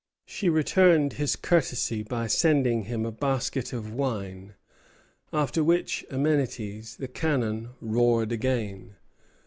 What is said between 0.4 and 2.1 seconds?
returned his courtesy